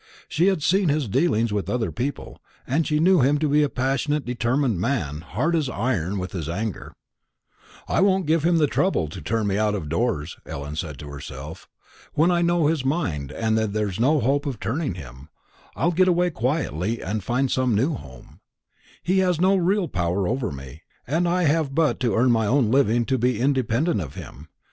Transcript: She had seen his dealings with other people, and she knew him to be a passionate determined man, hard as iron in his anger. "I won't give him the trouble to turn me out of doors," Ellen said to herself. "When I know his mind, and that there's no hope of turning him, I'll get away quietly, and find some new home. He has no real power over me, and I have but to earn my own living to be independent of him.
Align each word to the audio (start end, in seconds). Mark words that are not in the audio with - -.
She 0.27 0.47
had 0.47 0.63
seen 0.63 0.89
his 0.89 1.07
dealings 1.07 1.53
with 1.53 1.69
other 1.69 1.91
people, 1.91 2.39
and 2.65 2.87
she 2.87 2.97
knew 2.99 3.19
him 3.21 3.37
to 3.37 3.47
be 3.47 3.61
a 3.61 3.69
passionate 3.69 4.25
determined 4.25 4.81
man, 4.81 5.21
hard 5.21 5.55
as 5.55 5.69
iron 5.69 6.13
in 6.13 6.27
his 6.29 6.49
anger. 6.49 6.95
"I 7.87 8.01
won't 8.01 8.25
give 8.25 8.43
him 8.43 8.57
the 8.57 8.65
trouble 8.65 9.09
to 9.09 9.21
turn 9.21 9.45
me 9.45 9.59
out 9.59 9.75
of 9.75 9.89
doors," 9.89 10.37
Ellen 10.43 10.75
said 10.75 10.97
to 10.97 11.09
herself. 11.09 11.69
"When 12.13 12.31
I 12.31 12.41
know 12.41 12.65
his 12.65 12.83
mind, 12.83 13.31
and 13.31 13.55
that 13.59 13.73
there's 13.73 13.99
no 13.99 14.19
hope 14.19 14.47
of 14.47 14.59
turning 14.59 14.95
him, 14.95 15.29
I'll 15.75 15.91
get 15.91 16.07
away 16.07 16.31
quietly, 16.31 16.99
and 16.99 17.23
find 17.23 17.51
some 17.51 17.75
new 17.75 17.93
home. 17.93 18.39
He 19.03 19.19
has 19.19 19.39
no 19.39 19.55
real 19.55 19.87
power 19.87 20.27
over 20.27 20.51
me, 20.51 20.81
and 21.05 21.29
I 21.29 21.43
have 21.43 21.75
but 21.75 21.99
to 21.99 22.15
earn 22.15 22.31
my 22.31 22.47
own 22.47 22.71
living 22.71 23.05
to 23.05 23.19
be 23.19 23.39
independent 23.39 24.01
of 24.01 24.15
him. 24.15 24.47